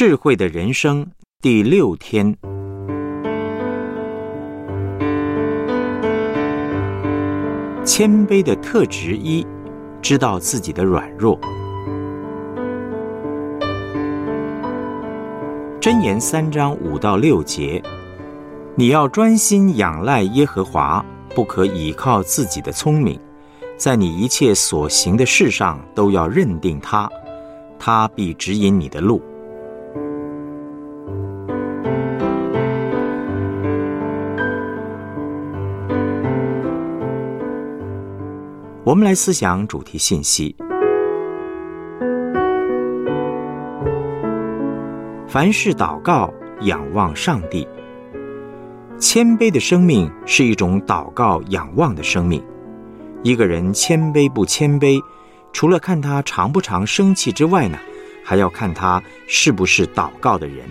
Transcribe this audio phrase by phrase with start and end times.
[0.00, 1.06] 智慧的人生
[1.42, 2.34] 第六天，
[7.84, 9.46] 谦卑的特质一：
[10.00, 11.38] 知道自己的软弱。
[15.82, 17.82] 箴言三章五到六节，
[18.76, 21.04] 你要专心仰赖耶和华，
[21.34, 23.20] 不可倚靠自己的聪明，
[23.76, 27.06] 在你一切所行的事上都要认定他，
[27.78, 29.20] 他必指引你的路。
[38.90, 40.52] 我们来思想主题信息。
[45.28, 47.68] 凡事祷告，仰望上帝。
[48.98, 52.44] 谦卑的生命是一种祷告、仰望的生命。
[53.22, 55.00] 一个人谦卑不谦卑，
[55.52, 57.78] 除了看他常不常生气之外呢，
[58.24, 60.68] 还要看他是不是祷告的人。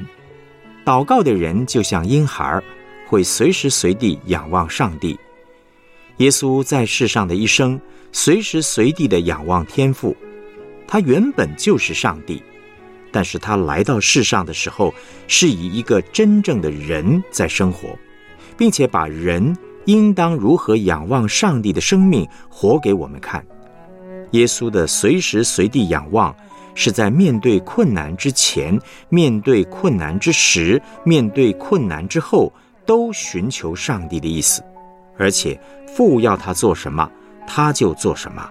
[0.84, 2.62] 祷告的人就像婴孩，
[3.08, 5.18] 会随时随地仰望上帝。
[6.20, 7.80] 耶稣在世上的一生。
[8.12, 10.18] 随时随地的仰望天父，
[10.88, 12.42] 他原本就是上帝，
[13.12, 14.92] 但是他来到世上的时候，
[15.28, 17.96] 是以一个真正的人在生活，
[18.58, 23.46] 并且把人应当如何仰望上帝的生命活给我们看。
[24.32, 26.36] 耶稣的随时随地仰望，
[26.74, 28.76] 是在面对困难之前、
[29.10, 32.52] 面对困难之时、面对困难之后，
[32.88, 34.64] 都寻求上帝的意思，
[35.16, 35.60] 而且
[35.96, 37.10] 父要他做什么。
[37.52, 38.48] 他就做什么。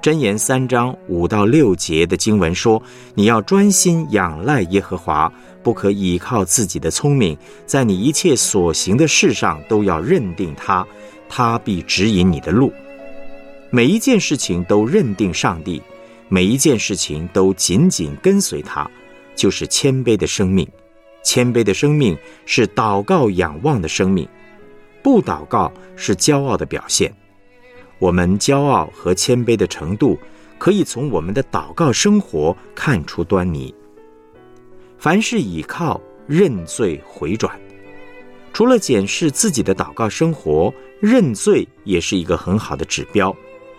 [0.00, 2.82] 箴言三章五到六节的经文说
[3.14, 5.30] ：“你要专心仰赖耶和华，
[5.62, 10.86] 不可倚靠自己的聪明，在你一切所行的事上都要认定他，
[11.28, 12.72] 他必指引你的路。
[13.68, 15.82] 每一件事情都认定上帝，
[16.28, 18.90] 每一件事情都紧紧跟随他，
[19.36, 20.66] 就是谦卑的生命。
[21.22, 24.26] 谦卑的生命是祷告仰望的生命，
[25.02, 27.12] 不祷告是骄傲的表现。”
[27.98, 30.16] 我们骄傲和谦卑的程度，
[30.56, 33.74] 可以从我们的祷告生活看出端倪。
[34.98, 37.58] 凡事倚靠、认罪、回转，
[38.52, 43.34] 除了检视自己的祷告生活，认罪也是一个很好的指标，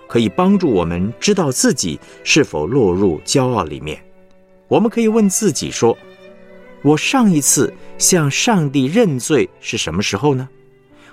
[0.07, 4.03] 可以帮助我们知道自己是否落入骄傲里面。
[4.67, 5.97] 我们可以问自己说
[6.83, 10.49] ：“我上一次向上帝认罪是什么时候呢？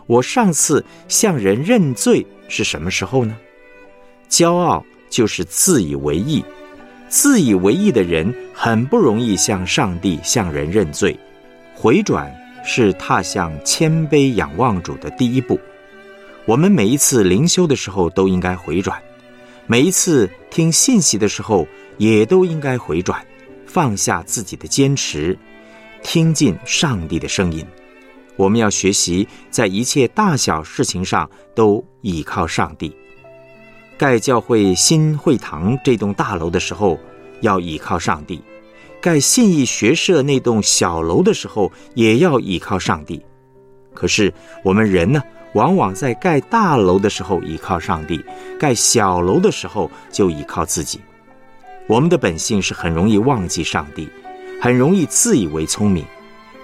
[0.07, 3.37] 我上次向人认罪？”是什么时候呢？
[4.29, 6.45] 骄傲就是自以为意，
[7.09, 11.19] 自以为意的人很不容易向上帝、向人认罪。
[11.75, 12.33] 回转
[12.65, 15.59] 是踏向谦卑仰望主的第一步。
[16.45, 19.01] 我们每一次灵修的时候都应该回转，
[19.67, 21.67] 每一次听信息的时候
[21.99, 23.21] 也都应该回转，
[23.67, 25.37] 放下自己的坚持，
[26.03, 27.67] 听进上帝的声音。
[28.37, 32.95] 我们要学习在一切大小事情上都倚靠上帝。
[33.99, 36.99] 盖教会新会堂这栋大楼的时候，
[37.41, 38.39] 要倚靠上帝；
[39.01, 43.25] 盖信义学社那栋小楼的时候，也要倚靠上帝。
[43.95, 44.33] 可是
[44.63, 45.23] 我们人呢，
[45.55, 48.23] 往往在盖大楼的时候倚靠上帝，
[48.61, 51.01] 盖小楼的时候就倚靠自己。
[51.89, 54.07] 我们的本性是很容易忘记上帝，
[54.61, 56.05] 很容易自以为聪明。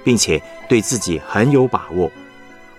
[0.05, 2.11] 并且对自己很有把握，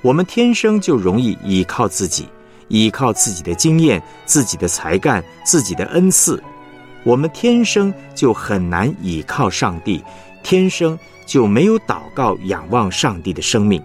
[0.02, 2.28] 我们天生就容易依靠自己，
[2.68, 6.42] 依靠自己的经验、自己的才干、自己的恩赐，
[7.04, 10.04] 我们天生就很难依靠上帝，
[10.42, 13.82] 天生就没有祷告仰望上帝的生命。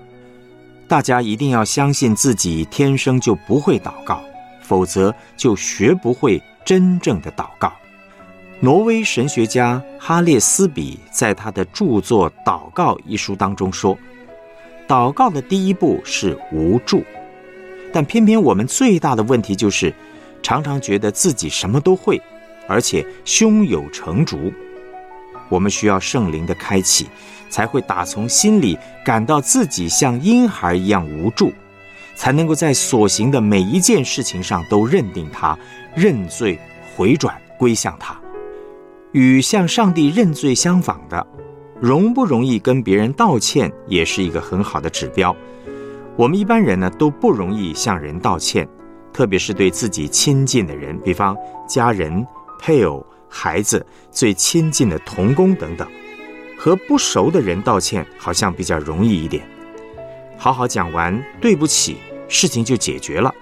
[0.89, 4.23] 大家一定要相信自己天生就不会祷告，
[4.63, 7.73] 否则就学不会真正的祷告。
[8.61, 13.97] 挪威神学家哈列斯比在他的著作《祷告》一书当中说
[14.89, 17.05] ：“祷告的第一步是无助，
[17.93, 19.95] 但偏偏我们最大的问题就是，
[20.43, 22.21] 常常觉得自己什么都会，
[22.67, 24.53] 而且胸有成竹。
[25.49, 27.07] 我们需要圣灵的开启，
[27.49, 31.53] 才会打从心里感到自己像婴孩一样无助，
[32.17, 35.57] 才能够在所行的每一件事情上都认定他、
[35.95, 36.59] 认罪、
[36.97, 38.21] 回转、归向他。”
[39.13, 41.27] 与向上帝认罪相仿的，
[41.81, 45.35] 容不容易跟别人道歉，也是一个很好的指标。
[46.17, 48.69] 我们一般人呢都不容易向人道歉，
[49.13, 51.37] 特别是对自己亲近的人，比方
[51.69, 52.27] 家人、
[52.59, 55.89] 配偶、孩子、最亲近的同工等等。
[56.59, 59.49] 和不熟的人道歉好像比较容易一点，
[60.37, 63.33] 好好讲完对不起，事情就解决了。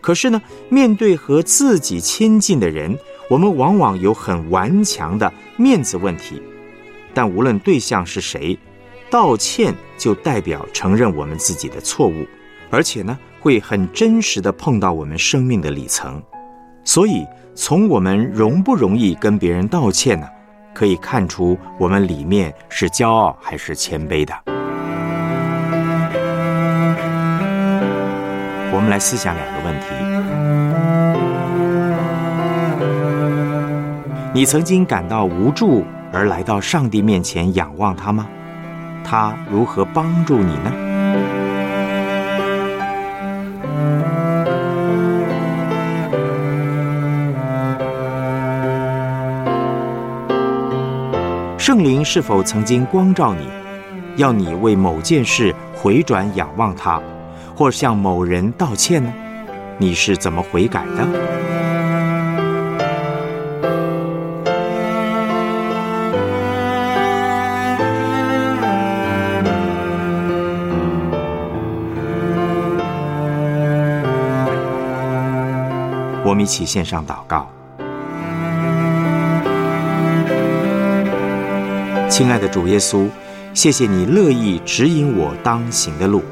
[0.00, 2.98] 可是呢，面对和自己亲近的人，
[3.28, 6.40] 我们往往有很顽强的面子问题，
[7.12, 8.56] 但无论对象是谁，
[9.10, 12.24] 道歉就代表承认我们自己的错误，
[12.70, 16.22] 而且呢，会很真实的碰到我们生命的里层。
[16.84, 17.26] 所以，
[17.56, 20.28] 从我们容不容易跟别人道歉呢，
[20.72, 24.32] 可以看出我们里面是骄傲还是谦卑的。
[28.72, 29.86] 我们来思想两个问题：
[34.36, 38.26] 你曾经感到无助而来到上帝面前仰望他吗？
[39.02, 40.70] 他如何帮助你呢？
[51.56, 53.48] 圣灵是否曾经光照你，
[54.16, 57.00] 要你为某件事回转仰望他？
[57.54, 59.10] 或向某人道歉呢？
[59.78, 61.45] 你是怎么悔改的？
[76.36, 77.48] 们一起献上祷告，
[82.10, 83.08] 亲爱的主耶稣，
[83.54, 86.22] 谢谢你乐意指引我当行的路。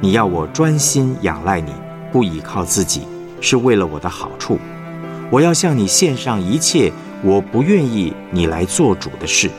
[0.00, 1.72] 你要我专心仰赖你，
[2.10, 3.06] 不依靠自己，
[3.40, 4.58] 是为了我的好处。
[5.30, 6.90] 我要向你献上一切
[7.22, 9.50] 我不愿意你来做主的事。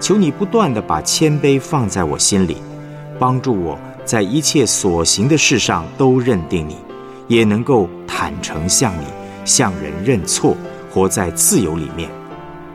[0.00, 2.56] 求你不断的把谦卑放在我心里，
[3.20, 6.76] 帮助我在一切所行的事上都认定你，
[7.28, 9.06] 也能够坦诚向你
[9.44, 10.56] 向人认错，
[10.90, 12.10] 活在自由里面。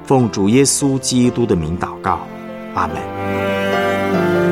[0.05, 2.19] 奉主耶稣基督的名祷告，
[2.73, 4.46] 阿门。